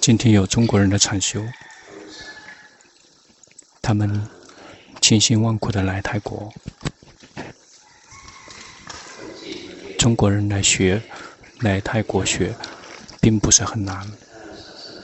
[0.00, 1.44] 今天有中国人的禅修，
[3.82, 4.28] 他们
[5.00, 6.52] 千辛万苦的来泰国，
[9.98, 11.02] 中国人来学，
[11.60, 12.54] 来泰国学，
[13.20, 14.06] 并不是很难。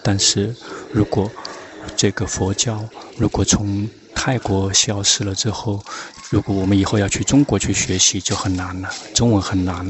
[0.05, 0.54] 但是
[0.93, 1.30] 如果
[1.96, 5.84] 这个佛教如果从泰国消失了之后，
[6.30, 8.89] 如果我们以后要去中国去学习，就很难了。
[9.14, 9.89] 中文很难。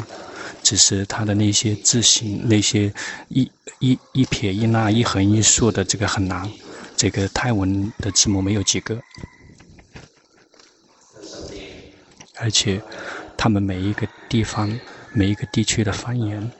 [0.62, 2.92] 只是他的那些字形，那些
[3.28, 3.50] 一
[3.80, 6.48] 一一撇一捺一横一竖的这个很难，
[6.96, 9.00] 这个泰文的字母没有几个，
[12.36, 12.80] 而且
[13.36, 14.78] 他们每一个地方
[15.12, 16.50] 每一个地区的方言，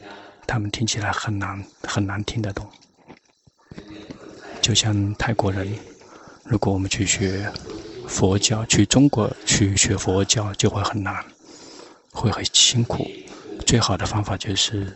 [0.47, 2.69] 他们听起来很难很难听得懂。
[4.61, 5.69] 就像泰国人，
[6.45, 7.51] 如果我们去学
[8.07, 11.25] 佛教，去中国去学佛教就会很难，
[12.11, 13.07] 会很辛苦。
[13.73, 14.87] 最好的方法就是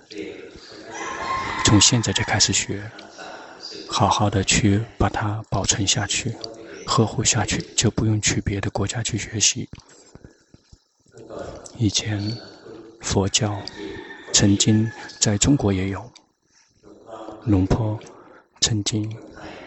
[1.65, 2.91] 从现在就开始学，
[3.89, 6.37] 好好的去把它保存下去、
[6.87, 9.67] 呵护下去，就不用去别的国家去学习。
[11.79, 12.37] 以前
[13.01, 13.59] 佛教
[14.35, 16.13] 曾经在中国也有，
[17.47, 17.99] 龙坡
[18.61, 19.11] 曾经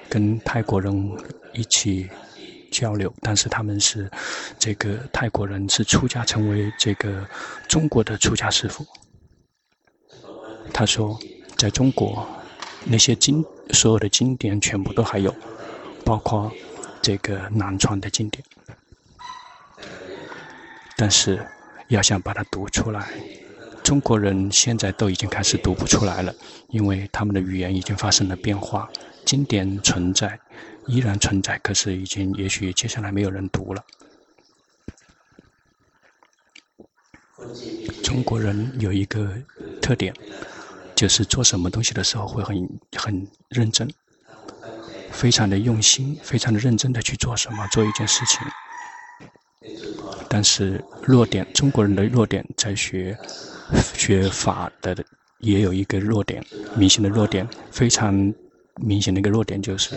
[0.08, 1.18] 跟泰国人
[1.54, 2.08] 一起
[2.80, 4.10] 交流，但是他们是
[4.58, 7.28] 这个泰国人是出家成为这个
[7.68, 8.86] 中国的出家师父。
[10.74, 11.20] 他说，
[11.58, 12.26] 在中国，
[12.86, 15.36] 那些经所有的经典全部都还有，
[16.06, 16.50] 包括
[17.02, 18.42] 这个南传的经典。
[20.96, 21.46] 但是，
[21.90, 23.10] 要想把它读出来，
[23.84, 26.34] 中国人现在都已经开始读不出来了，
[26.70, 28.90] 因为他们的语言已经发生了变化。
[29.26, 30.40] 经典存在，
[30.90, 33.86] 依然存在，可是已经也许接下来没有人读了。
[38.04, 39.32] 中国人有一个
[39.82, 40.14] 特点。
[40.96, 43.90] 就是做什么东西的时候会很很认真，
[45.12, 48.42] 非常的用心，非常的认真的去做什么，做一件事情。
[50.28, 53.18] 但是弱点，中国人的弱点在学
[53.94, 54.94] 学法的
[55.38, 58.34] 也有一个弱点，明显的弱点，非常
[58.76, 59.96] 明显的一个弱点就是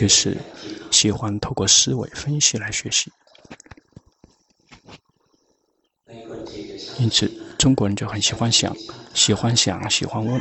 [0.00, 0.34] 就是
[0.90, 3.12] 喜欢透过思维分析来学习，
[6.98, 7.30] 因此。
[7.58, 8.74] 中国人就很喜欢想，
[9.12, 10.40] 喜欢想，喜欢问，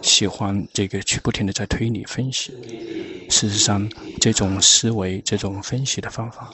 [0.00, 2.52] 喜欢这个去不停的在推理分析。
[3.28, 3.90] 事实上，
[4.20, 6.48] 这种思维、这种分析的方法，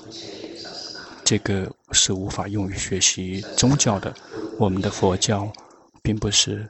[1.22, 4.16] 这个是无法用于学习宗教的。
[4.58, 5.52] 我们的佛教
[6.00, 6.66] 并不是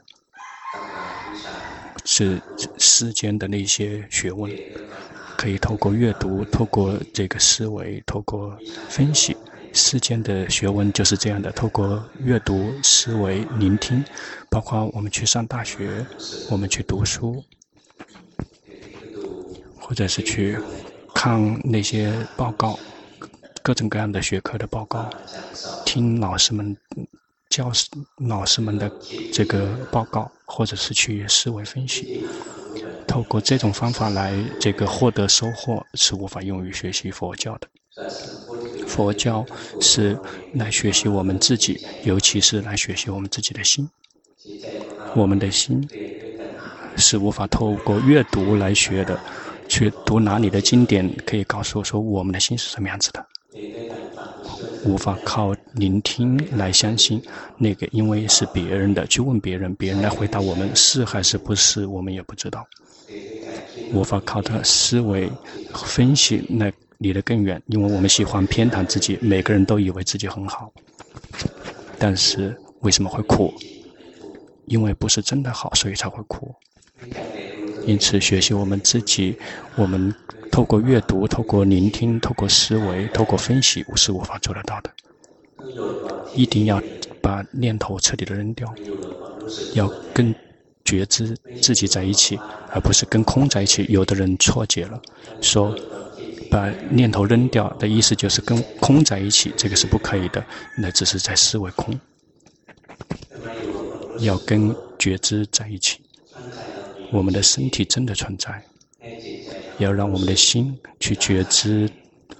[2.05, 2.41] 是
[2.77, 4.49] 世间的那些学问，
[5.37, 8.57] 可以透过阅读、透过这个思维、透过
[8.87, 9.35] 分析。
[9.73, 14.01] 世间的学问就是这样的，透过阅读、思维、聆听，
[14.49, 16.05] 包括我们去上大学，
[16.49, 17.43] 我们去读书，
[19.77, 20.57] 或者是去
[21.13, 22.79] 看那些报告，
[23.61, 25.09] 各种各样的学科的报告，
[25.85, 26.77] 听老师们、
[27.49, 27.89] 教师、
[28.29, 28.89] 老师们的
[29.33, 32.07] 这个报告，或者是去思维分析，
[33.07, 37.67] 透过这种方法来这个获得收获，是无法用于学习佛教的。
[38.87, 39.45] 佛教
[39.79, 40.17] 是
[40.53, 43.89] 来学习我们自己，尤其是来学习我们自己的心。
[45.15, 45.87] 我们的心
[46.97, 49.19] 是无法透过阅读来学的，
[49.67, 53.25] 去读哪里的经典可以告诉我说我们的心是什么样子的。
[54.85, 57.21] 无法靠聆听来相信
[57.57, 62.65] 那个，因为是别人的，去问别人，别人来回答我们是还是不是，我们也不知道。
[63.91, 65.29] 无法靠他思维
[65.73, 66.71] 分析来。
[66.99, 70.71] 离得更远，因为我们喜欢偏袒自己，每个人都以为自己很好，
[71.99, 73.53] 但是为什么会苦？
[74.65, 76.55] 因为不是真的好，所以才会苦。
[77.85, 79.37] 因此，学习我们自己，
[79.75, 80.15] 我们
[80.55, 84.89] 透过阅读、透过聆听、透过思维、透过分析，我是无法做得到的。
[86.33, 86.81] 一定要
[87.21, 88.73] 把念头彻底的扔掉，
[89.73, 90.33] 要跟
[90.85, 92.39] 觉知自己在一起，
[92.71, 93.85] 而不是跟空在一起。
[93.89, 95.01] 有的人错解了，
[95.41, 95.77] 说。
[96.49, 100.41] 把念头扔掉的意思就是跟空在一起，这个是不可以的，
[100.77, 101.99] 那只是在思维空。
[104.19, 105.99] 要跟觉知在一起，
[107.11, 108.63] 我们的身体真的存在，
[109.77, 111.89] 要让我们的心去觉知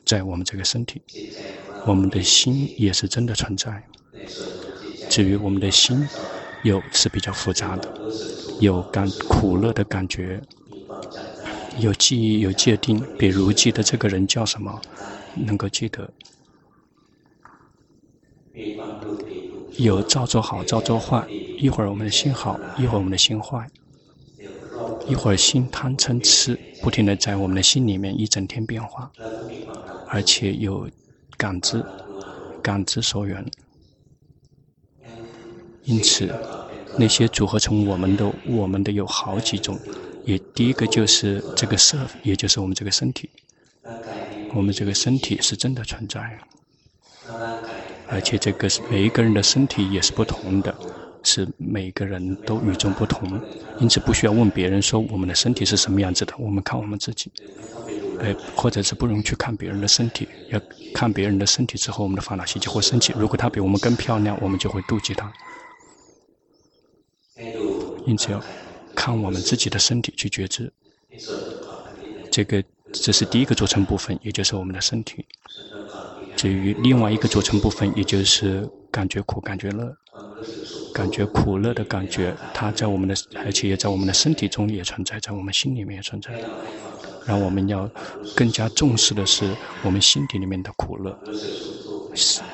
[0.05, 1.01] 在我们这个身体，
[1.85, 3.83] 我们的心也是真的存在。
[5.09, 6.07] 至于我们的心，
[6.63, 7.93] 又是比较复杂的，
[8.59, 10.41] 有感苦乐的感觉。
[11.77, 14.81] 有记忆，有界定，比如记得这个人叫什么，
[15.35, 16.09] 能够记得。
[19.77, 23.67] 有造作好，造作坏，一会儿我们的心好，一会儿我们的心坏，
[25.07, 29.11] 一会儿心贪嗔痴，不停地在我们的心里面一整天变化，
[30.07, 30.89] 而且有
[31.37, 31.83] 感知，
[32.61, 33.45] 感知所缘。
[35.83, 36.33] 因此，
[36.97, 39.79] 那些组合成我们的，我们的有好几种。
[40.23, 43.29] 也第一个就是这个色，也就是我们这个身体。
[44.55, 46.39] 我们这个身体是真的存在，
[48.07, 50.75] 而且这个是每一个人的身体也是不同的，
[51.25, 53.41] 是每个人都与众不同。
[53.79, 57.29] 因此不需要问别人说我们的身体是什么样子的，我们看我们自己。
[58.21, 60.61] 哎，或者是不用去看别人的身体，要
[60.93, 63.13] 看别人的身体之后，我们的烦恼心就会升起。
[63.17, 65.33] 如果他比我们更漂亮，我们就会妒忌他。
[68.05, 68.41] 因此要
[68.95, 70.71] 看我们自己的身体去觉知，
[72.31, 72.63] 这个
[72.93, 75.25] 这是第一个组成部分，也就是我们的身体。
[76.37, 79.93] 至于另外一个组成部分，也就是感觉苦、感觉乐、
[80.95, 83.13] 感觉苦乐的感觉，它在我们的，
[83.43, 86.31] 而且也在我们的身体中也存在，在我们心里面也存在。
[87.27, 87.89] 让我们要
[88.33, 89.53] 更加重视的是
[89.83, 91.19] 我们心底里面的苦乐，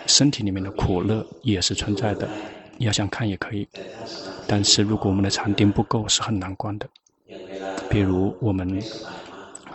[0.08, 2.28] 身体里面的苦乐也是存在的。
[2.78, 3.68] 你要想看也可以，
[4.48, 6.88] 但是如果我们的禅定不够，是很难观的。
[7.92, 8.82] 比如我们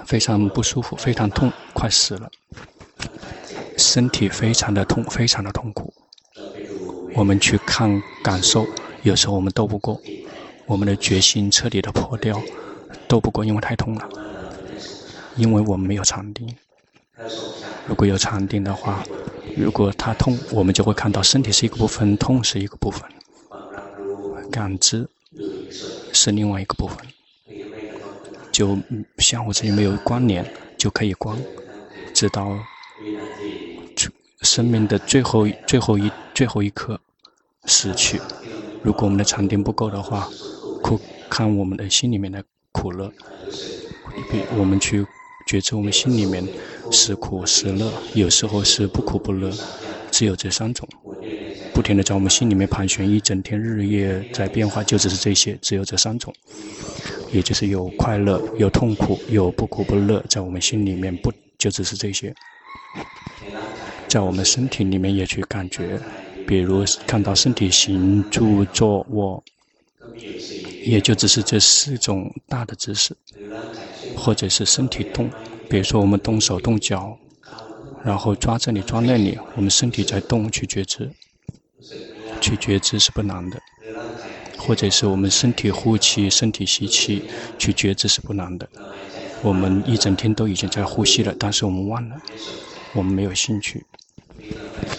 [0.04, 2.28] 非常不舒服，非常痛，快死了，
[3.76, 5.94] 身体非常的痛，非常的痛苦。
[7.16, 8.66] 我们去看感受，
[9.02, 9.98] 有时候我们斗不过，
[10.66, 12.40] 我们的决心彻底的破掉，
[13.08, 14.08] 斗不过，因为太痛了，
[15.34, 16.54] 因为我们没有禅定。
[17.88, 19.02] 如果有禅定的话。
[19.56, 23.02] 如果它痛，我们就会看到身体是一个部分，痛是一个部分，
[24.50, 25.08] 感知
[26.12, 26.98] 是另外一个部分，
[28.52, 28.76] 就
[29.16, 30.44] 相互之间没有关联，
[30.76, 31.34] 就可以观，
[32.12, 32.58] 直到
[34.42, 37.00] 生命的最后最后一最后一刻
[37.66, 38.20] 死去。
[38.82, 40.28] 如果我们的禅定不够的话，
[40.82, 40.98] 苦
[41.28, 42.42] 看我们的心里面的
[42.72, 43.12] 苦乐，
[44.30, 45.04] 比我们去。
[45.46, 46.44] 觉知我们心里面
[46.90, 49.48] 是苦是乐，有时候是不苦不乐，
[50.10, 50.88] 只有这三种，
[51.72, 56.34] 不停地在我们心里面盘旋，一整天日夜在变化，就只是这些，只有这三种，
[57.30, 62.34] 也就是有快乐、有痛苦、有不苦不乐，在我们心里面不就只是这些，
[64.08, 66.00] 在我们身体里面也去感觉，
[66.46, 69.42] 比如看到身体行住坐卧，
[70.84, 73.16] 也就只是这四种大的姿势。
[74.18, 75.30] 或者是身体动，
[75.68, 77.18] 比如说我们动手动脚，
[78.02, 81.10] 然后抓这里抓那里，我们身体在动，去觉知，
[82.40, 83.58] 去觉知是不难的；
[84.56, 87.24] 或者是我们身体呼气、身体吸气，
[87.58, 88.66] 去觉知是不难的。
[89.42, 92.16] 我们一整天都已经在呼吸了，但是我们忘了，
[92.94, 93.84] 我们没有兴趣。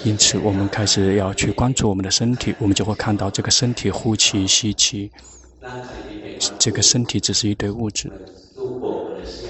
[0.04, 5.12] 因此，我们开始要去关注我们的身体，我们就会看到这个身体呼气、吸气，
[6.58, 8.12] 这个身体只是一堆物质。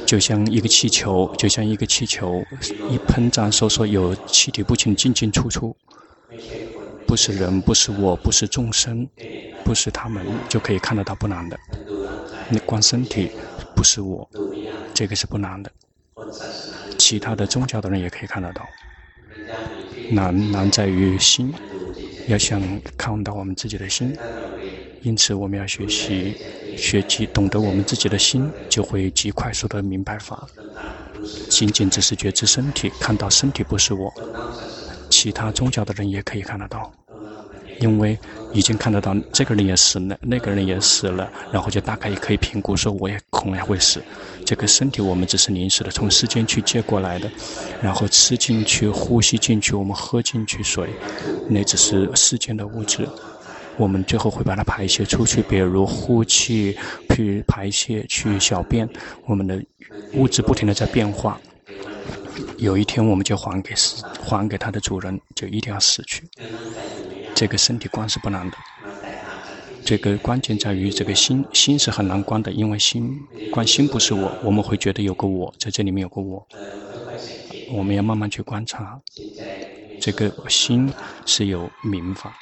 [0.05, 2.41] 就像一个气球，就像一个气球，
[2.89, 5.75] 一膨胀收缩，有气体不停进进出出，
[7.05, 9.07] 不是人，不是我，不是众生，
[9.65, 11.59] 不是他们，就可以看得到不难的。
[12.49, 13.31] 你观身体，
[13.75, 14.27] 不是我，
[14.93, 15.69] 这个是不难的。
[16.97, 18.65] 其他的宗教的人也可以看得到。
[20.09, 21.53] 难难在于心，
[22.25, 24.17] 要想看到我们自己的心，
[25.01, 26.37] 因此我们要学习。
[26.75, 30.47] 学习懂得我们自己的心，就会极快速的明白法。
[31.49, 34.13] 仅仅只是觉知身体，看到身体不是我，
[35.09, 36.93] 其他宗教的人也可以看得到，
[37.79, 38.17] 因为
[38.53, 44.01] 已经看得到这个人也死了，那个人也死了，然后就大概也可以评估说，我也恐然会死。
[44.45, 47.29] 这个身体我们只是临时的，从世间去借过来的，
[47.81, 50.89] 然后吃进去、呼吸进去，我们喝进去水，
[51.49, 53.07] 那只是世间的物质。
[53.77, 56.75] 我们最后会把它排泄出去，比如呼气
[57.11, 58.89] 去排泄去小便，
[59.25, 59.61] 我们的
[60.13, 61.39] 物质不停地在变化。
[62.57, 66.23] 有一天我们就还给死，还给它的主人，就一定要死去。
[67.37, 68.57] 这个身体观是不难的，
[69.85, 73.15] 这个关键在于这个心，心是很难观的，因为心
[73.51, 76.47] 观心不是我，我们会觉得有个我在这里面有个我，
[77.71, 78.99] 我们要慢慢去观察，
[80.01, 80.91] 这个心
[81.27, 82.35] 是有明法。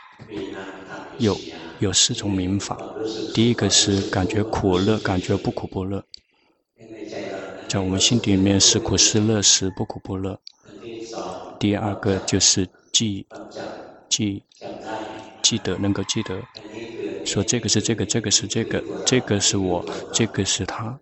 [1.17, 1.37] 有
[1.79, 2.77] 有四种明法，
[3.33, 6.01] 第一个是感觉苦乐，感觉不苦不乐，
[7.67, 10.39] 在我们心底里面是苦是乐是不苦不乐。
[11.59, 13.25] 第二个就是记
[14.07, 14.43] 记
[15.45, 16.41] 记得能够记得，
[17.23, 20.99] 说这个是这个，这个是这个，这个是我，这个是他，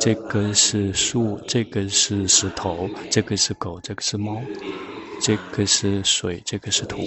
[0.00, 4.42] 这个是树，这个是石头，这个是狗，这个是猫。
[5.24, 6.98] 这个是水，这个是土，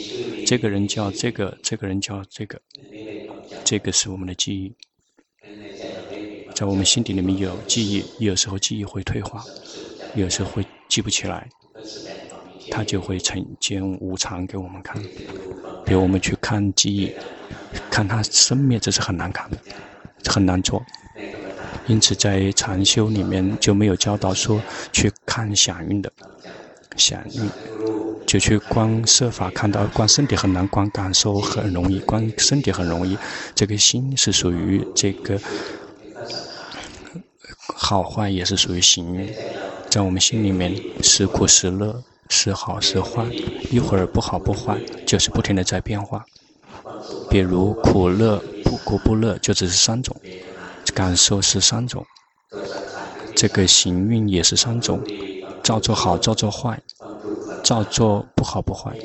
[0.47, 2.61] 这个人叫这个，这个人叫这个，
[3.65, 4.73] 这个是我们的记忆，
[6.55, 9.43] 在我们心底里面有记忆，有时候记忆会退化，
[10.15, 11.49] 有时候会记不起来，
[12.69, 15.01] 它就会呈现无常给我们看。
[15.85, 17.11] 比如我们去看记忆，
[17.89, 19.57] 看它生灭，这是很难看的，
[20.25, 20.83] 很难做。
[21.87, 24.59] 因此，在禅修里面就没有教导说
[24.91, 26.11] 去看响应的，
[26.97, 27.47] 响应
[28.25, 33.15] 就去观设法，看到观身体很难，观感受很容易，观身体很容易。
[33.53, 35.39] 这个心是属于这个
[37.67, 39.31] 好坏，也是属于行运，
[39.87, 43.25] 在我们心里面是苦是乐，是好是坏，
[43.71, 46.25] 一会儿不好不坏，就是不停的在变化。
[47.29, 50.15] 比如苦乐不苦不乐，就只是三种。
[50.93, 52.05] 感受是三种，
[53.35, 55.03] 这个行运也是三种，
[55.61, 56.81] 造作好，造作坏，
[57.63, 58.97] 造作不好不坏。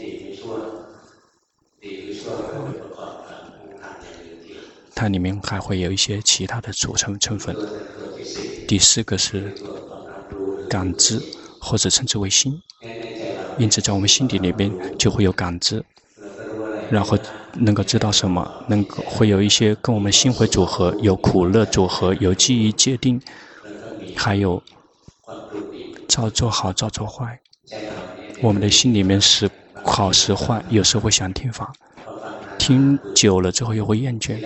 [4.94, 7.56] 它里面还会有一些其他的组成成分。
[8.68, 9.52] 第四个是
[10.68, 11.20] 感知，
[11.60, 12.62] 或者称之为心。
[13.60, 15.84] 因此，在我们心底里边就会有感知。
[16.90, 17.16] 然后
[17.52, 23.20] 能够知道什么，能够会有一些跟我们心会组合，有苦乐组合，有记忆界定，
[24.16, 24.60] 还有
[26.08, 27.38] 造作好，造作坏。
[28.40, 29.48] 我们的心里面是
[29.84, 31.70] 好是坏，有时候会想听法，
[32.58, 34.38] 听久了之后又会厌倦。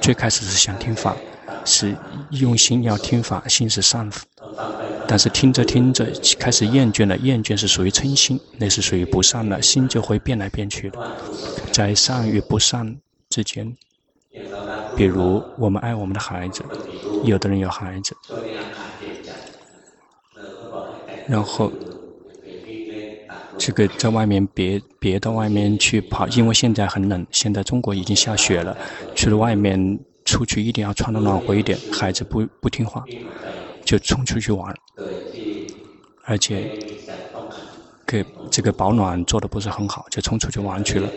[0.00, 1.16] 最开始是想听法，
[1.64, 1.96] 是
[2.30, 4.10] 用心要听法，心是善。
[5.06, 6.06] 但是听着听着
[6.38, 10.98] 开始厌倦了，厌倦是属于嗔心，那是属于不善了，心就会变来变去的，
[11.70, 12.96] 在善与不善
[13.28, 13.76] 之间。
[14.96, 16.62] 比如我们爱我们的孩子，
[17.24, 18.16] 有的人有孩子，
[21.26, 21.70] 然后
[23.58, 28.76] 这个在外面别别到外面去跑，因为现在很冷，现在中国已经下雪了，
[29.14, 33.04] 去了外面出去一定要穿得暖和一点，孩子不不听话。
[33.84, 34.72] 就冲出去玩，
[36.24, 36.70] 而且
[38.06, 41.08] 给这个保暖做得不是很好，就冲出去玩去了。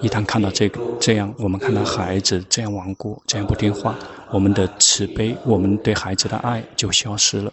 [0.00, 3.96] 一旦看到这个这样，我们看到孩子这样顽固，这样不听话，
[4.30, 7.52] 我们的慈悲，我们对孩子的爱就消失了。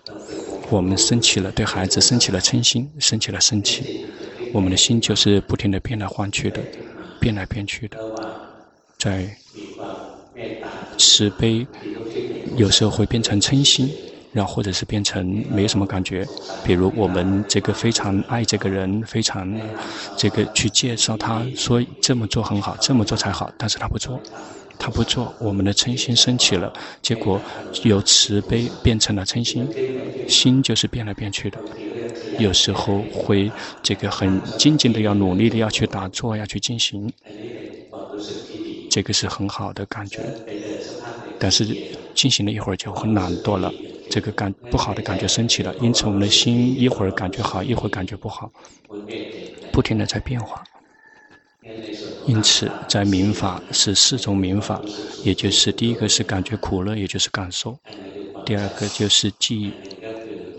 [0.70, 4.06] 我们升起了对孩子升起了嗔心，升起了生气，
[4.54, 6.62] 我们的心就是不停地变来换去的，
[7.20, 7.98] 变来变去的，
[9.00, 9.36] 在
[10.98, 11.66] 慈悲
[12.56, 13.90] 有时候会变成嗔心。
[14.34, 16.28] 然后或者是变成没什么感觉，
[16.66, 19.48] 比如我们这个非常爱这个人，非常
[20.18, 24.20] 这个去介绍他，说这么做很好，这么做才好，但是他不做，
[24.80, 27.40] 他不做，我们的嗔心升起了，结果
[27.84, 29.70] 由慈悲变成了嗔心，
[30.28, 31.60] 心就是变来变去的，
[32.40, 33.52] 有时候会
[33.84, 37.14] 这个很静静的要努力的要去打坐，要去进行，
[38.90, 40.22] 这个是很好的感觉，
[41.44, 41.78] 但是
[42.16, 43.76] 进行了一会儿就很懒惰了。
[44.08, 48.50] 这个感不好的感觉升起了，因此我们的心一会儿感觉好，一会儿感觉不好，
[49.74, 50.64] 不停地在变化。
[52.24, 54.82] 因此，在明法是四种明法，
[55.20, 57.74] 也就是第一个是感觉苦乐，也就是感受；
[58.46, 59.74] 第二个就是记忆；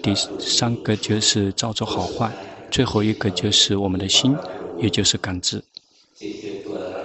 [0.03, 2.29] 第三个就是造作好坏；
[2.71, 4.39] 最后一个就是我们的心，
[4.77, 5.65] 也就是感知。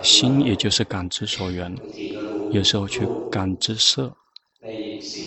[0.02, 1.76] 心也就是感知所缘，
[2.52, 4.12] 有时候去感知色。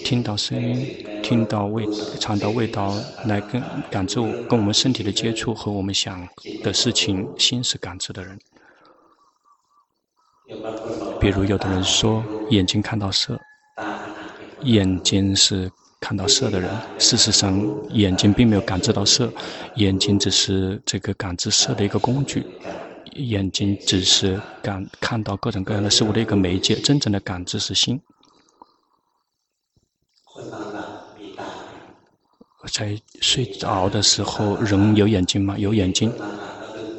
[0.05, 0.87] 听到声音，
[1.23, 1.87] 听到味，
[2.19, 2.93] 尝到味道，
[3.26, 4.17] 来跟感知
[4.49, 6.29] 跟我们身体的接触和我们想
[6.62, 8.38] 的事情，心是感知的人。
[11.21, 13.41] 比如有的人说眼睛看到色，
[14.62, 16.71] 眼睛是看到色的人。
[16.99, 19.33] 事实上，眼睛并没有感知到色，
[19.76, 22.45] 眼睛只是这个感知色的一个工具，
[23.16, 26.75] 眼睛只是感看到各种各样的事物的一个媒介。
[26.75, 28.00] 真正的感知是心。
[32.73, 35.59] 在睡着的时候，人有眼睛吗？
[35.59, 36.12] 有眼睛。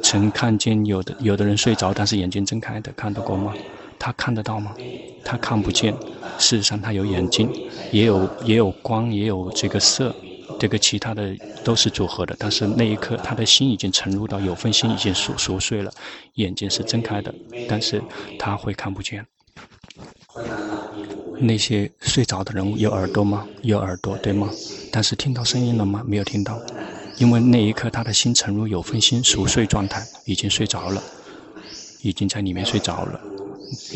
[0.02, 3.54] 曾看见有的有的人睡着，但是眼睛睁开的，看到过吗？
[3.98, 4.76] 他看得到吗？
[5.24, 5.94] 他看不见。
[6.38, 7.50] 事实上，他有眼睛，
[7.90, 10.14] 也有也有光，也有这个色，
[10.58, 12.34] 这个其他的都是组合的。
[12.38, 15.92] 但是那一刻，他的心已经沉入到有分心，已经熟熟睡了，
[16.34, 17.34] 眼睛是睁开的，
[17.68, 18.02] 但是
[18.38, 19.26] 他会看不见。
[21.38, 23.46] 那些睡着的人物有耳朵吗？
[23.62, 24.48] 有耳朵，对吗？
[24.92, 26.02] 但是听到声音了吗？
[26.06, 26.60] 没有听到，
[27.18, 31.02] 因为那一刻他的心沉入有分心熟睡状态，已经睡着了，
[32.02, 33.20] 已经在里面睡着了，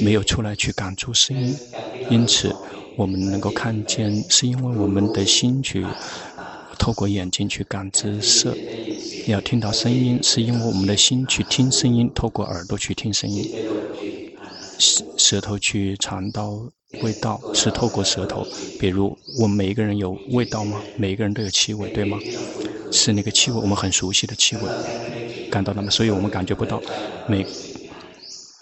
[0.01, 1.57] 没有出来去感触声音。
[2.11, 2.55] 因此，
[2.97, 5.87] 我们能够看见，是因为我们的心去
[6.79, 8.57] 透过眼睛去感知色，
[9.27, 13.51] 要听到声音，是因为我们的心去听声音，透过耳朵去听声音，
[14.79, 16.71] 舌舌头去尝到
[17.03, 18.47] 味道，是透过舌头。
[18.79, 20.81] 比如，我们每一个人有味道吗？
[20.97, 22.19] 每一个人都有气味，对吗？
[22.91, 24.63] 是那个气味，我们很熟悉的气味，
[25.51, 25.91] 感到了吗？
[25.91, 26.81] 所以我们感觉不到
[27.27, 27.45] 每。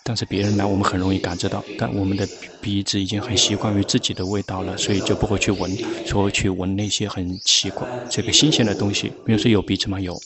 [0.09, 1.65] 但是别人来，我们很容易感知到。
[1.77, 2.25] 但我们的
[2.61, 9.13] 鼻子已经很习惯于自己的味道了，所以就不会去闻，说去闻那些很奇怪、这个新鲜的东西。
[9.25, 9.99] 比如说有鼻子吗？
[9.99, 10.17] 有。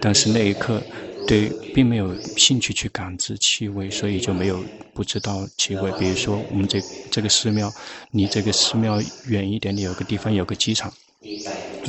[0.00, 0.82] 但是那一刻，
[1.26, 4.64] 对，并没有兴趣去感知气味，所以就没有
[4.94, 5.92] 不知道气味。
[5.98, 7.70] 比如说我们这这个寺庙，
[8.12, 10.90] 离这个寺庙远一点的有个地方有个鸡场，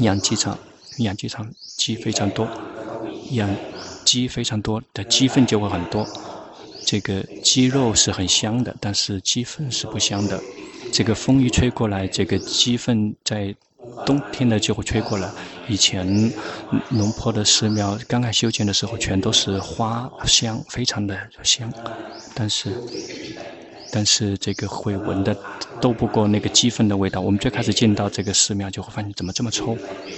[0.02, 0.60] 养鸡场，
[0.98, 2.46] 养鸡场鸡非常多，
[3.32, 3.50] 养
[4.04, 6.06] 鸡非常多的鸡粪就会很多。
[6.86, 10.40] 这个鸡肉是很香的，但是鸡粪是不香的。
[10.92, 13.56] 这个风一吹过来，这个鸡粪在
[14.06, 15.30] 冬天呢就会吹过来。
[15.68, 16.32] 以前
[16.90, 21.72] 农坡的寺庙刚刚修建的时候，全都是花香，非常的香。
[22.36, 22.72] 但是，
[23.92, 25.36] 但是这个会闻的
[25.80, 27.22] 都不过那个鸡粪的味道。
[27.22, 29.78] 我们最开始进到这个寺庙，就会发现怎么这么臭？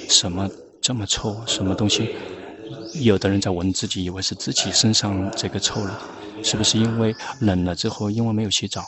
[0.09, 0.49] 什么
[0.81, 1.41] 这么臭？
[1.45, 2.15] 什么东西？
[2.95, 6.01] 有的人在闻自己，以为是自己身上这个臭了。
[6.45, 8.85] 是不是因为冷了之后，因为没有洗澡？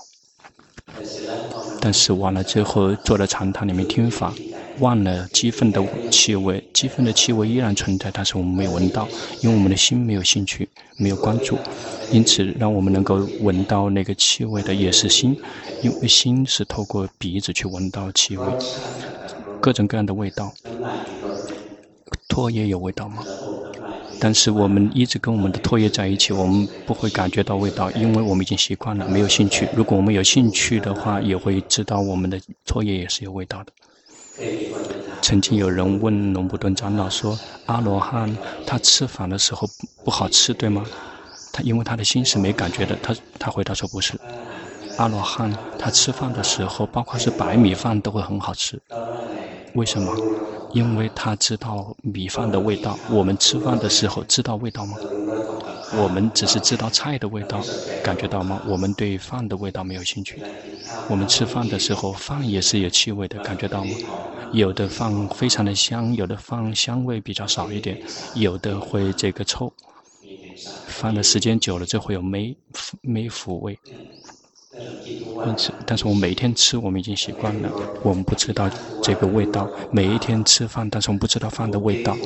[1.82, 4.32] 但是完了之后，坐在禅堂里面听法，
[4.80, 9.08] 忘了鸡粪的气味，鸡粪的气味依然存在，但是我们没有闻到，
[9.42, 11.58] 因为我们的心没有兴趣，没有关注，
[12.12, 15.36] 因此让我们能够闻到那个气味的也是心，
[15.82, 18.46] 因为心是透过鼻子去闻到气味，
[19.60, 20.54] 各种各样的味道。
[22.30, 23.24] 唾液有味道吗？
[24.20, 29.68] 但是我们一直跟我们的唾液在一起，我们不会感觉到味道，因为我们已经习惯了，没有兴趣。
[29.76, 33.72] 如果我们有兴趣的话，也会知道我们的唾液也是有味道的。
[35.22, 39.68] 曾经有人问龙布顿长老说：“阿罗汉他吃饭的时候
[40.04, 40.86] 不好吃，对吗？”
[41.54, 44.14] 他因为他的心是没感觉的，他他回答说：“不是，
[44.98, 48.80] 阿罗汉他吃饭的时候，包括是白米饭都会很好吃，
[49.74, 50.16] 为什么？”
[50.70, 55.00] 因为他知道米饭的味道，我们吃饭的时候知道味道吗？
[55.90, 57.68] 我们只是知道菜的味道，
[58.02, 58.60] 感觉到吗？
[58.64, 60.44] 我们对饭的味道没有兴趣。
[61.06, 63.98] 我们吃饭的时候，饭也是有气味的，感觉到吗？
[64.52, 67.98] 有的饭非常的香，有的饭香味比较少一点，
[68.34, 69.74] 有的会这个臭。
[70.88, 72.58] 放的时间久了就会有霉
[73.02, 73.78] 霉腐味。
[75.46, 77.72] 因此，但是我每天吃，我们已经习惯了。
[78.04, 78.70] 我们不知道
[79.02, 79.70] 这个味道。
[79.92, 82.18] 每一天吃饭，但是我们不知道饭的味道。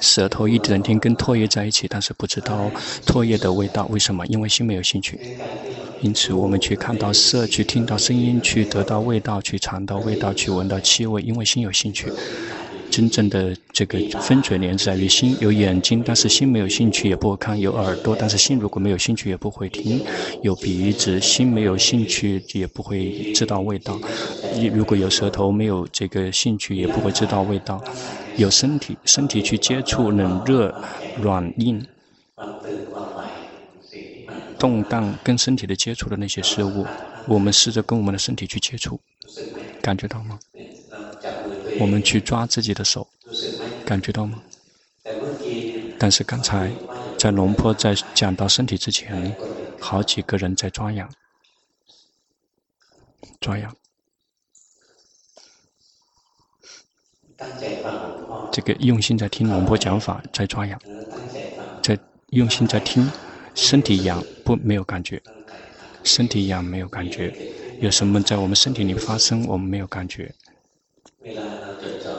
[0.00, 2.70] 舌头一整天跟唾液在一起，但是不知道
[3.06, 3.86] 唾液的味道。
[3.86, 4.26] 为什么？
[4.26, 5.18] 因为心没有兴趣。
[6.00, 11.22] 因此，我们去看到色，去听到声音，去得到味道，去尝到味道，去闻到气味。
[11.22, 12.12] 因为心有兴趣。
[12.92, 19.98] 真正的这个分水岭在于心，有眼睛，但是心没有兴趣也不会看；有耳朵，但是心如果没有兴趣也不会听；
[20.42, 23.94] 有鼻子，心没有兴趣也不会知道味道；
[24.74, 27.78] 如果有舌头，没有这个兴趣也不会知道味道；
[28.36, 30.74] 有身体，身体去接触冷热
[31.18, 31.82] 软硬
[34.58, 36.86] 动荡跟身体的接触的那些事物，
[37.26, 39.00] 我们试着跟我们的身体去接触，
[39.80, 40.38] 感觉到吗？
[41.82, 43.08] 我们去抓自己的手，
[43.84, 44.40] 感觉到吗？
[45.98, 46.70] 但是刚才
[47.18, 49.34] 在龙坡在讲到身体之前，
[49.80, 51.12] 好几个人在抓痒，
[53.40, 53.74] 抓痒。
[58.52, 60.80] 这个用心在听龙坡讲法，在抓痒，
[61.82, 63.10] 在用心在听，
[63.56, 65.20] 身体痒不没有感觉，
[66.04, 67.34] 身体痒没有感觉，
[67.80, 70.32] 有什么在我们身体里发生，我们没有感觉。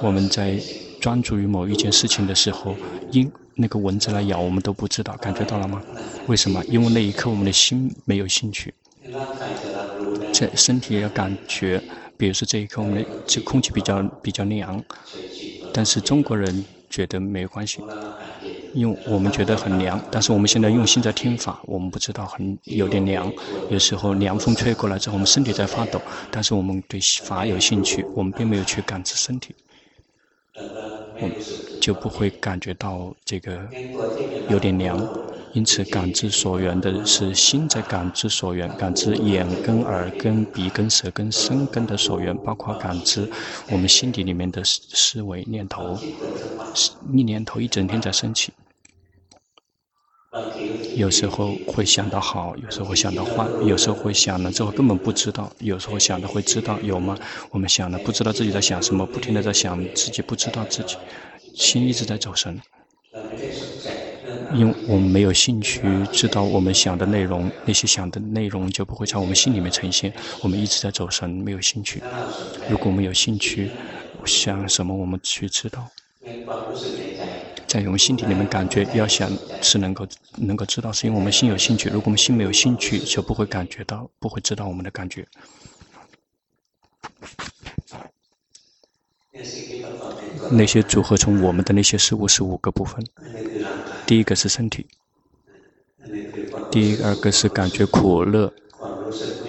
[0.03, 0.59] 我们在
[0.99, 2.75] 专注于某一件事情的时候，
[3.09, 5.81] 因那个蚊子来咬，我们都不知道，感觉到了吗？
[6.27, 6.61] 为什么？
[6.67, 8.73] 因为那一刻我们的心没有兴趣。
[10.33, 11.81] 这身体要感觉，
[12.17, 14.83] 比如说这一刻我们的这空气比较比较凉，
[15.71, 17.79] 但是中国人觉得没有关系。
[18.73, 23.31] 因为我们觉得很凉，但是我们现在用心在听法，我们不知道很有点凉。
[23.69, 29.53] 有时候凉风吹过来之后，我们身体在发抖，但是我们对法有兴趣，我们并没有去感知身体，
[30.55, 31.35] 我们
[31.81, 33.59] 就不会感觉到这个
[34.49, 34.99] 有点凉。
[35.53, 43.29] 因此，感知所缘的是心在感知所缘，感知眼跟、耳跟、鼻跟、舌跟、身根的所缘，包括感知
[43.69, 45.95] 我们心底里面的思维念头，
[47.13, 48.51] 一念头一整天在升起。
[50.95, 57.17] 有时候会想到好，有时候会想到坏，有时候会想了之后根本不知道，有时候想的会知道，有吗？
[57.51, 60.97] 我们想了不知道自己在想什么，不停地在想自己不知道自己，
[61.53, 62.59] 心一直在走神。
[64.55, 70.11] 因为我们没有兴趣知道我们想的内容，那些想的内容就不会在我们心里面呈现。
[70.41, 72.01] 我们一直在走神，没有兴趣。
[72.69, 73.69] 如果我们有兴趣，
[74.25, 75.87] 想什么我们去知道。
[77.67, 80.07] 在我们心底里面感觉，要想是能够
[80.37, 81.89] 能够知道，是因为我们心有兴趣。
[81.89, 85.27] 如果我们心没有兴趣，就不会感觉到，不会知道我们的感觉。
[90.51, 93.03] 那些组合成我们的那些事物是五个部分。
[94.05, 94.85] 第一个是身体，
[96.69, 98.53] 第二个是感觉苦乐，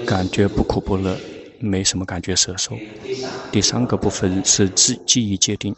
[0.07, 1.21] 感觉不苦不乐，
[1.59, 2.79] 没什么感觉摄受。
[3.53, 5.77] 第三个部分是记记忆界定。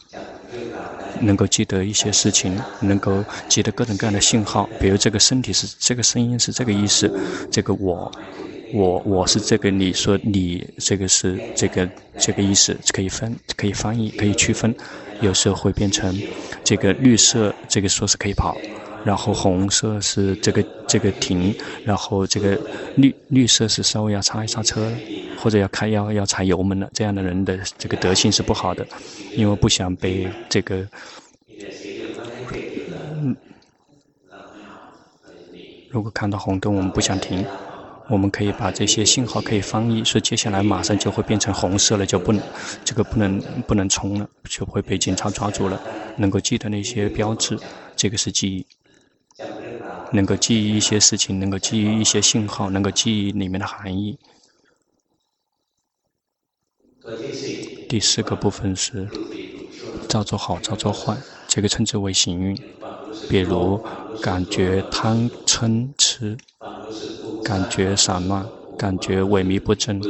[1.20, 7.12] 能够记得一些事情，能够记得各种各样的信号，比如这个身体是这个声音是这个意思，
[7.50, 8.10] 这个我，
[8.70, 14.74] 我我是这个你说你这个是这个这个意思，可以分可以翻译可以区分，
[15.18, 16.22] 有时候会变成
[16.64, 18.60] 这个绿色，这个说是可以跑，
[19.06, 22.58] 然后红色是这个这个停，然后这个
[22.96, 24.92] 绿绿色是稍微要刹一刹车。
[25.38, 28.84] 或者要开要要踩油门了，这样的人的这个德性是不好的，
[29.36, 30.84] 因为不想被这个，
[35.90, 37.44] 如果看到红灯，我们不想停，
[38.08, 42.42] 我们可以把这些信号可以翻译，说接下来马上就会变成红色了，就不能
[42.82, 43.38] 这个不能
[43.68, 45.78] 不能冲了，就会被警察抓住了。
[46.16, 47.58] 能够记得那些标志，
[47.94, 48.66] 这个是记忆，
[50.12, 54.18] 能够记忆一些事情，能够记忆一些信号，能够记忆里面的含义。
[57.88, 59.08] 第四个部分是
[60.08, 61.16] 造作好，造作坏，
[61.46, 62.56] 这个称之为行运。
[63.28, 63.80] 比如
[64.20, 66.36] 感觉贪嗔痴，
[67.44, 70.00] 感觉散乱，感觉萎靡不振，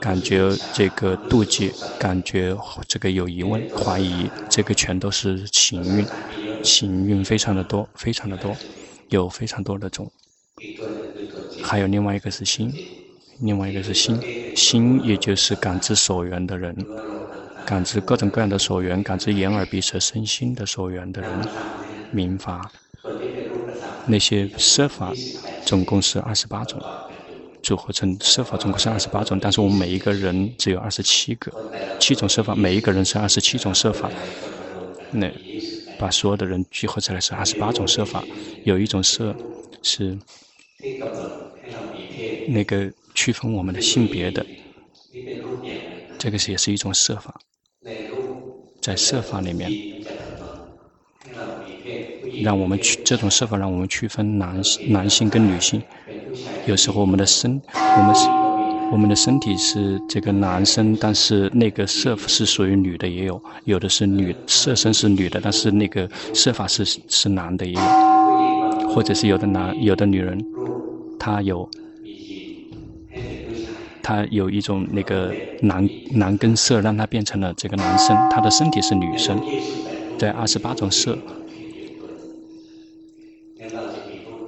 [0.00, 6.06] 感觉这个妒忌，感觉这个有疑问、怀疑，这个全都是行运。
[6.62, 8.56] 行运非常的多，非常的多，
[9.08, 10.10] 有非常多的种。
[11.62, 12.72] 还有另外一个是心。
[13.40, 14.18] 另外一个是心，
[14.56, 16.74] 心也就是感知所缘的人，
[17.66, 21.30] 感知各种各样的所缘，感知眼耳鼻舌身心的所缘的人，
[22.10, 22.72] 明法。
[24.06, 25.12] 那些色法
[25.66, 26.80] 总共是二十八种，
[27.62, 31.52] 组合成色法总共是二十八种，但是我们每一个人只有二十七个，
[32.00, 34.10] 七种色法，每一个人是二十七种色法。
[35.10, 35.30] 那
[35.98, 38.22] 把所有的人聚合起来是二十八种色法，
[38.64, 39.34] 有一种色
[39.82, 40.18] 是
[42.48, 42.92] 那个。
[43.16, 44.44] 区分我们的性别的，
[46.18, 47.34] 这个是也是一种设法，
[48.82, 49.72] 在设法里面，
[52.42, 55.82] 让我们区这种设法让我们区分男男性跟女性。
[56.66, 58.28] 有时候我们的身，我们是
[58.92, 70.44] 我们的身体是这个男生，但是那个色是属于女的也有，有的是女色身是女的，但是那个色法是是男的也有，或者是有的男有的女人，
[71.18, 71.68] 她有。
[74.02, 78.16] 他有一种那个男男根色，让他变成了这个男生。
[78.30, 79.36] 他的身体是女生，
[80.16, 81.18] 在二十八种色。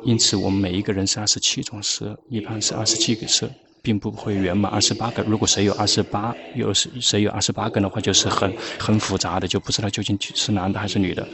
[0.05, 3.51] 因此，我们每一个人是二十七种色，一般是二十七个色，
[3.88, 5.22] 并不会圆满二十八个。
[5.22, 11.27] 如果谁有二十八，有谁有二十八个的话，就是很很复杂的，就不知道究竟是男的还是女的。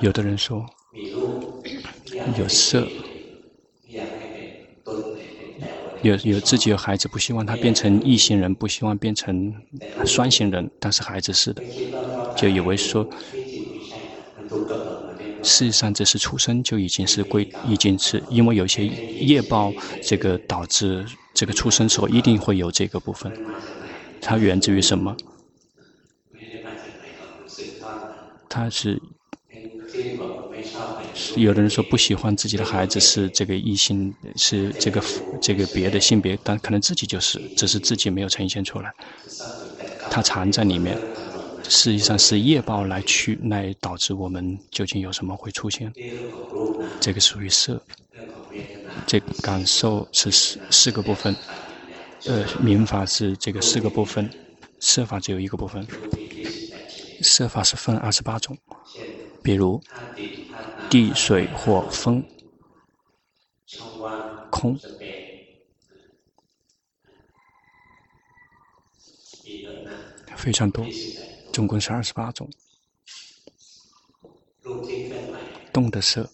[0.00, 0.64] 有的人说
[2.38, 2.86] 有色。
[6.02, 9.52] 有有自己有孩子，不希望他变成异性人，不希望变成
[10.06, 11.60] 双性人，但是孩子是的，
[12.36, 13.04] 就以为说，
[15.42, 19.72] 事实上这是出生就已经是归，已经是因为有些业报，
[20.02, 23.32] 这个导致这个出生时候一定会有这个部分，
[24.20, 25.16] 它源自于什么？
[28.48, 29.00] 它是。
[31.36, 35.02] 有的人说不喜欢自己的孩子是这个异性，是这个
[35.40, 38.92] 这个别的性别，但可能自己就是，只是自己没有呈现出来，
[40.10, 40.96] 它藏在里面，
[41.70, 45.90] 实际上是业报来去来导致我们究竟有什么会出现，
[47.00, 47.80] 这个属于色，
[49.06, 51.32] 这感受是四四个部分，
[52.24, 54.28] 呃，明法是这个四个部分，
[54.80, 55.86] 色法只有一个部分，
[57.22, 58.58] 色法是分二十八种，
[59.42, 59.80] 比如。
[60.88, 62.20] 地水火风。
[64.50, 64.76] 空，
[70.36, 70.84] 非常多，
[71.52, 72.48] 总共是二十八种。
[75.72, 76.28] 动的色，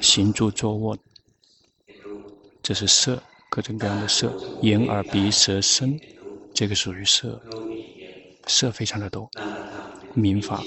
[0.00, 0.98] 行住坐卧，
[2.62, 6.00] 这是色，各种各样的色，眼耳鼻舌身，
[6.52, 7.40] 这个属于色，
[8.46, 9.30] 色非常的多。
[10.14, 10.62] 明法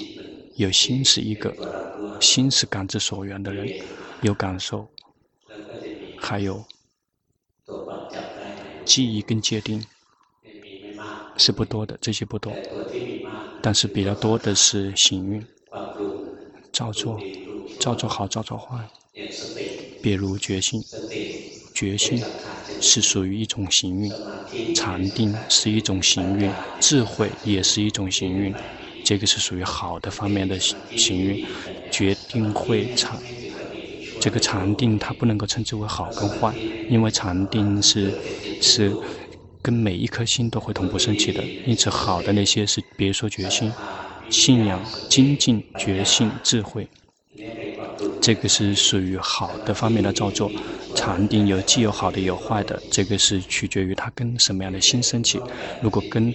[0.54, 3.68] 有心是一个，心是感知所缘的人，
[4.22, 4.88] 有感受，
[6.18, 6.64] 还有
[8.84, 9.84] 记忆跟界定
[11.36, 12.52] 是不多的，这些不多，
[13.60, 15.44] 但是比较多的是行运。
[16.72, 17.18] 造作，
[17.78, 18.88] 造作好，造作坏。
[20.02, 20.84] 比如决心，
[21.74, 22.22] 决心
[22.80, 24.12] 是属于一种行运；
[24.74, 28.54] 禅定是一种行运；智慧也是一种行运。
[29.02, 31.38] 这个是属于好的方面的行运。
[31.90, 33.22] 决定会禅，
[34.18, 38.14] 这个禅定它不能够称之为好跟坏，因为禅定是
[38.60, 38.98] 是
[39.66, 41.42] 跟每一颗心都会同步升起的。
[41.66, 43.72] 因此，好的那些是，别说决心。
[44.30, 46.86] 信仰、精进、觉性、智慧，
[48.20, 50.52] 这个是属于好的方面的造作。
[50.94, 55.40] 禅定有既有好的，有坏的，这个是取决于它跟什么样的心升起。
[55.82, 56.32] 如果跟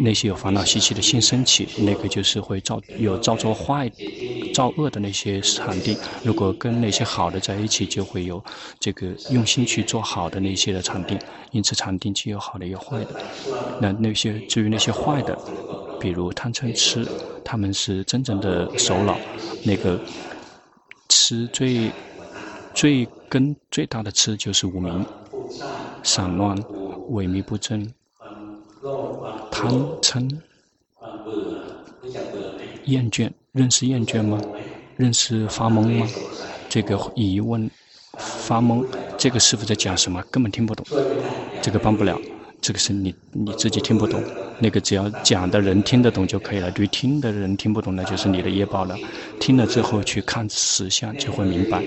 [0.00, 3.90] 那些有烦恼习气的心升起，那个就是会造有造作坏、
[4.52, 5.96] 造恶的那些禅定。
[6.22, 8.42] 如果跟那些好的在一起，就会有
[8.78, 11.18] 这个用心去做好的那些的禅定。
[11.52, 13.20] 因此，禅定既有好的，有坏的。
[13.80, 15.38] 那那些至于那些坏的。
[16.00, 17.06] 比如贪嗔痴，
[17.42, 19.16] 他们是真正的首脑。
[19.64, 19.98] 那个
[21.08, 21.90] 痴最
[22.74, 25.02] 最根最大的痴就是无明、
[26.02, 26.54] 散乱、
[27.10, 27.90] 萎靡不振、
[29.50, 29.70] 贪
[30.02, 30.30] 嗔、
[32.84, 33.30] 厌倦。
[33.52, 34.40] 认识厌倦吗？
[34.96, 36.06] 认识发懵吗？
[36.68, 37.70] 这个疑问
[38.18, 38.84] 发懵，
[39.16, 40.22] 这个师傅在讲什么？
[40.30, 40.84] 根本听不懂，
[41.62, 42.20] 这个帮不了。
[42.64, 44.24] 这个是你你自己听不懂，
[44.58, 46.70] 那个只要讲的人听得懂就可以了。
[46.70, 48.96] 对听的人听不懂，那就是你的业报了。
[49.38, 51.84] 听了之后去看实相，就会明白。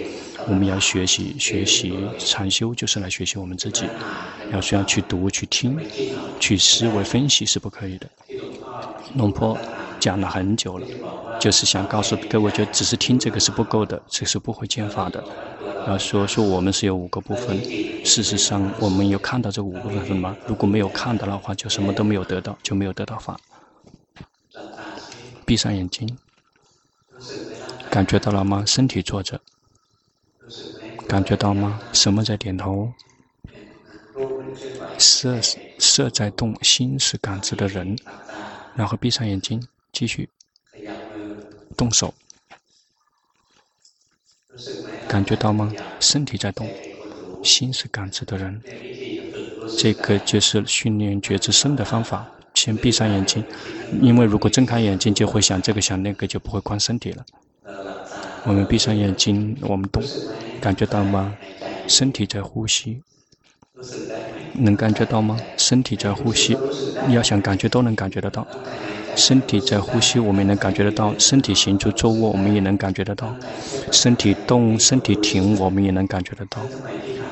[0.47, 3.85] 我们要学习学习禅修，就是来学习我们自己。
[4.53, 5.79] 要需要去读、去听、
[6.39, 8.07] 去思维分析是不可以的。
[9.15, 9.57] 龙坡
[10.07, 10.87] 讲了很久了，
[11.37, 15.21] 就是想告诉各位，就只是听这个是不够的，这是不会见法的。
[15.85, 17.61] 要说说我们是有五个部分，
[18.05, 20.33] 事实上我们有看到这五个部分吗？
[20.47, 23.37] 如果没有看到的话，就什么都没有得到，就没有得到法。
[25.45, 26.17] 闭上眼睛，
[27.89, 28.63] 感觉到了吗？
[28.65, 29.41] 身体坐着，
[31.05, 31.81] 感觉到吗？
[31.91, 32.93] 什么在点头？
[34.97, 35.37] 色
[35.77, 37.97] 色在动，心是感知的人。
[38.73, 39.67] 然后闭上眼睛，
[39.97, 40.29] 继续
[41.75, 42.13] 动手。
[45.07, 45.73] 感觉到吗？
[45.99, 46.69] 身体在动，
[47.43, 48.61] 心是感知的人。
[49.75, 52.29] 这个就是训练觉知身的方法。
[52.53, 53.43] 先闭上眼睛，
[53.99, 57.25] 因为如果睁开眼睛，就会想这个想那个，就不会观身体了。
[58.45, 60.03] 我们闭上眼睛，我们动，
[60.61, 61.35] 感觉到吗？
[61.87, 63.01] 身体在呼吸，
[64.57, 65.37] 能感觉到吗？
[65.55, 66.57] 身体在呼吸，
[67.07, 68.45] 你要想感觉都能感觉得到。
[69.15, 73.27] 身体在呼吸，我们也能感觉得到；身体行住坐卧，我们也能感觉得到；
[73.91, 76.61] 身体动、身体停，我们也能感觉得到。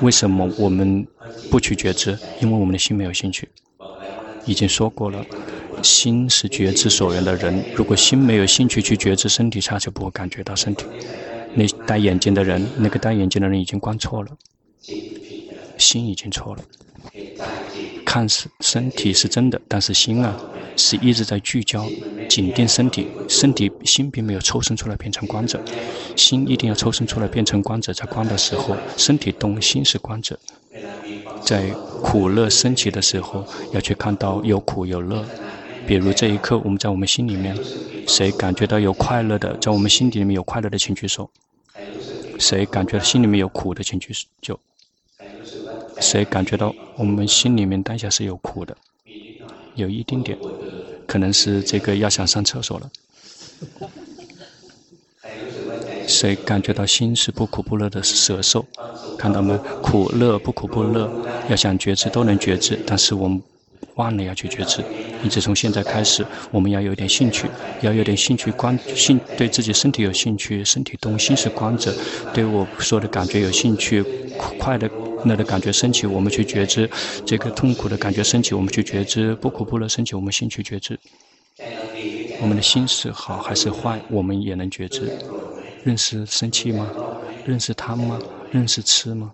[0.02, 1.06] 为什么我们
[1.52, 2.18] 不去觉知？
[2.42, 3.50] 因为我们的心没有兴趣。
[4.46, 5.26] 已经说过了，
[5.82, 7.64] 心是觉知所缘的人。
[7.76, 10.86] 如果心没有兴趣去觉知身体，他就不会感觉到身体。
[11.54, 14.30] 那戴眼镜的人，那个戴眼镜的人已经观错了，
[15.78, 16.64] 心已经错了。
[18.06, 20.40] 看似身体是真的，但是心啊。
[20.78, 21.88] 是一直在聚焦、
[22.28, 25.58] 紧盯身体，身体心并没有抽身出来变成观者，
[26.18, 30.38] 心一定要抽身出来变成观者，在观的时候，身体动，心是观者。
[31.42, 31.70] 在
[32.04, 35.24] 苦乐升起的时候，要去看到有苦有乐。
[35.88, 37.58] 比如这一刻，我们在我们心里面，
[38.06, 41.32] 谁感觉到有快乐的，在我们心底里面有快乐的，请举手。
[42.38, 44.12] 谁感觉心里面有苦的，请举
[44.42, 44.60] 手。
[46.06, 48.78] 谁感觉到我们心里面当下是有苦的。
[49.74, 50.38] 有一丁点，
[51.08, 52.92] 可能是这个要想上厕所了。
[56.08, 58.64] 谁感觉到心是不苦不乐的蛇兽？
[59.18, 59.58] 看到没？
[59.82, 61.10] 苦乐不苦不乐，
[61.50, 63.42] 要想觉知都能觉知，但是我们
[63.96, 64.84] 忘了要去觉知。
[65.24, 67.48] 因此从现在开始，我们要有点兴趣，
[67.82, 71.94] 要有点兴趣观兴，对自己身体有兴趣，身体动心是观者，
[72.34, 74.04] 对我说的感觉有兴趣，
[74.60, 74.90] 快乐。
[75.28, 76.88] 那的感觉升起，我们去觉知；
[77.26, 81.00] 这个痛苦的感觉升起，我们去觉知；不苦不乐升起，我们心去觉知。
[82.40, 85.12] 我们的心是好还是坏，我们也能觉知。
[85.84, 86.88] 认识生气吗？
[87.44, 88.20] 认识贪吗？
[88.52, 89.32] 认识吃吗？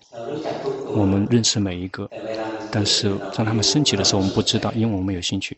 [0.96, 2.10] 我们认识每一个，
[2.72, 5.58] 但是当他们升起的时候，我们不知道，因为我们有兴趣。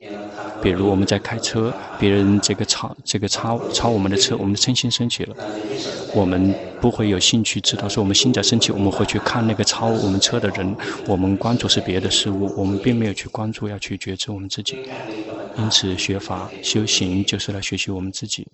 [0.61, 5.35] 比如我们在开车，别人这个超这个超超我们的车，我们的嗔心升起了，
[6.13, 14.77] 我们不会有兴趣知道说我们心在升起，我们会去看那个超我们车的人，我们关注是别的事物，我们并没有去关注要去觉知我们自己。
[15.57, 18.47] 因此，学法修行就是来学习我们自己。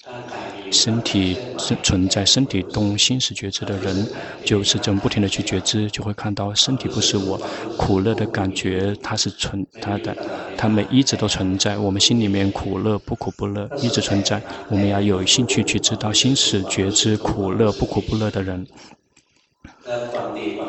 [0.72, 1.38] 身体
[1.84, 4.08] 存在，身体动，心是觉知的人，
[4.46, 7.40] 就是这么不停地去觉知，就会看到身体不是我，
[7.78, 10.16] 苦乐的感觉它是存它的，
[10.58, 11.78] 它们一直都存在。
[11.78, 18.66] 我们心里面苦乐不苦不乐一直存在，我们要有兴趣去知道心是觉知苦乐不苦不乐的人。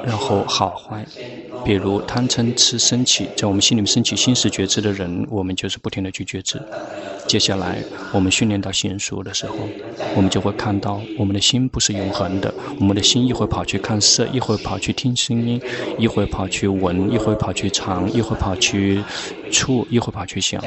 [0.04, 1.04] 然后好坏，
[1.64, 6.60] 比如贪嗔痴升起，在我们心里面升起心识觉知的人，我们就是不停地去觉知。
[7.26, 7.78] 接下来
[8.12, 9.56] 我们训练到娴熟的时候，
[10.16, 15.60] 我们就会看到我们的心不是永恒的，我们的心一会跑去看色，一会跑去听声音，
[15.98, 19.04] 一会跑去闻，一会跑去尝，一会跑去
[19.52, 20.62] 触，一会跑去想。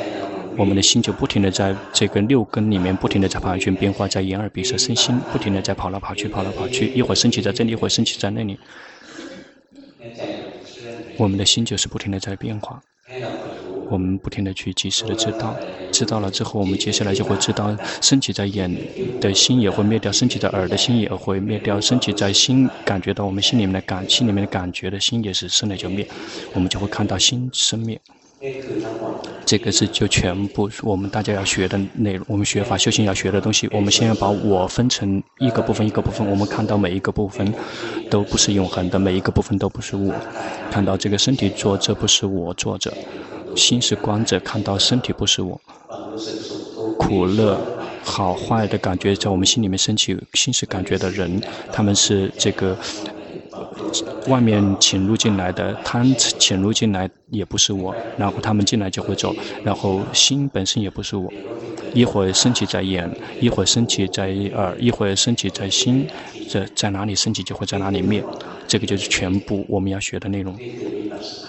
[0.58, 8.58] 我们的心就不停地在这个六根里面不停地在跑圈变化，在眼耳鼻舌身心不停地在跑来跑去，跑来跑去，一会儿升起在这里，一会儿升起在那里。
[11.18, 12.82] 我们的心就是不停地在变化，
[13.90, 15.56] 我们不停地去及时的知道，
[15.92, 18.76] 知道了之后，我们接下来就会知道，升起在眼
[19.20, 26.08] 的心也会灭掉，升起在耳的心也会灭掉，升起在心感觉到我们心里面的感，心里面的感觉的心也是生了就灭，
[26.54, 28.00] 我们就会看到心生灭。
[29.46, 33.70] 这个是就全部我们大家要学的内容，我们学法修行要学的东西。
[33.72, 37.54] 我们先要把我分成一个部分一个部分，我们看到每一个部分
[38.10, 40.14] 都不是永恒的，每一个部分都不是我。
[40.72, 42.92] 看到这个身体坐着不是我坐着，
[43.56, 45.60] 心是观者，看到身体不是我。
[46.98, 47.60] 苦乐
[48.04, 52.78] 好坏的感觉在我们心里面升起，心是感觉的人，他们是这个。
[54.28, 61.32] 外面潜入进来的，贪潜入进来也不是我，然后他们进来就会走，然后心本身也不是我，
[61.94, 63.10] 一会儿升起在眼，
[63.40, 66.08] 一会儿升起在耳，一会儿升起在心，
[66.50, 68.24] 这在哪里升起就会在哪里灭，
[68.68, 70.58] 这个就是全部我们要学的内容。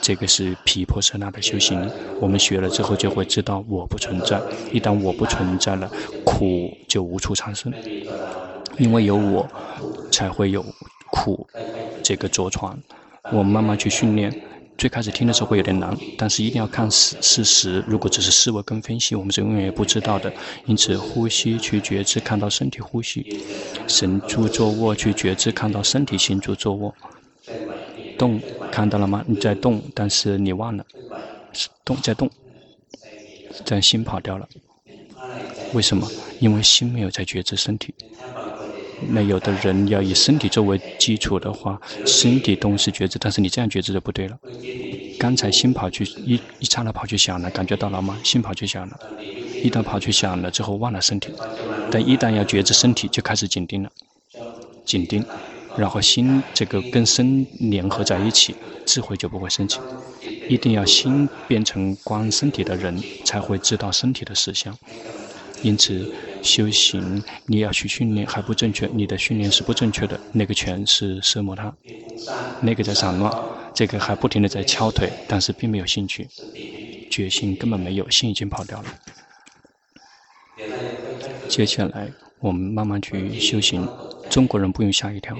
[0.02, 5.90] 这个是毗婆舍那的修行，我们学了之后就会知道我不存在，一旦我不存在了，
[6.24, 7.72] 苦就无处产生，
[8.76, 9.48] 因为有我，
[10.10, 10.64] 才会有。
[11.14, 11.46] 苦，
[12.02, 12.76] 这个着床，
[13.30, 14.34] 我慢慢去训练。
[14.76, 17.84] 最开始听的时候会有点难，但是一定要看事事实。
[17.86, 20.32] 如果只是思维跟分析，我们是永远也不知道的。
[20.66, 23.22] 因此，呼吸去觉知，看到身体呼吸；
[23.86, 26.92] 神住坐卧去觉知，看到身体行住坐卧。
[28.18, 28.40] 动
[28.72, 29.24] 看到了吗？
[29.28, 30.84] 你在动，但是你忘了，
[31.84, 32.28] 动在动，
[33.64, 34.48] 但心跑掉了。
[35.72, 36.10] 为什么？
[36.40, 37.94] 因为心没有在觉知身体。
[39.08, 44.38] 那有的人要以身体作为基础的话，身体动是觉知，但是你这样觉知就不对了。
[45.18, 48.18] 刚才心跑去一一刹那跑去想了，感觉到了吗？
[48.22, 48.98] 心跑去想了，
[49.62, 51.30] 一旦跑去想了之后忘了身体，
[51.90, 53.90] 但一旦要觉知身体就开始紧盯了，
[54.84, 55.24] 紧盯，
[55.76, 59.78] 然后心这个跟身联合在一起，智慧就不会升起。
[60.48, 64.76] 一定要心变成观身体的人，才会知道身体的实相。
[65.62, 66.12] 因此，
[66.44, 70.20] 修行你要去训练还不正确，你的训练是不正确的。
[70.30, 71.74] 那个拳是奢摩他，
[72.60, 73.32] 那个在散乱，
[73.74, 76.28] 这个还不停地在敲腿，但是并没有兴趣，
[77.10, 78.84] 决心根本没有，心已经跑掉了。
[81.48, 83.88] 接下来我们慢慢去修行，
[84.28, 85.36] 中国人不用吓一跳。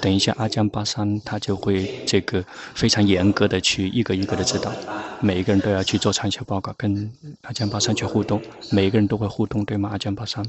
[0.00, 4.72] 等一下，阿江巴桑他就会这个非常严格的去一个一个的指导，
[5.20, 9.88] 每一个人都要去做长期报告，跟阿江巴桑去互动，每一个人都会互动，对吗？
[9.90, 10.46] 阿江巴桑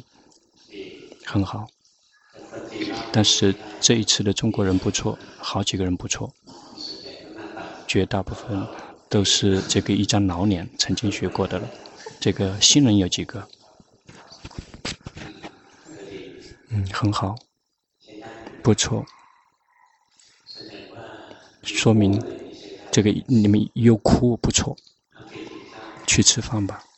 [1.25, 1.67] 很好，
[3.11, 6.31] 但是这一次的中国人不错，好几个人不错，
[7.87, 8.67] 绝大部分
[9.09, 11.67] 都是这个一张老脸，曾经学过的了。
[12.19, 13.47] 这个新人有几个？
[16.69, 17.35] 嗯，很好，
[18.61, 19.03] 不错。
[21.75, 22.21] 说明
[22.91, 24.77] 这个你们又哭不错，
[26.07, 26.88] 去吃饭吧。